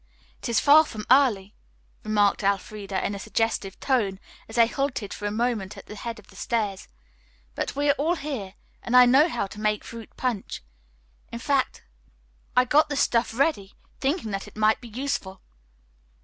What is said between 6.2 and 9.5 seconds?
the stairs, "but we are all here, and I know how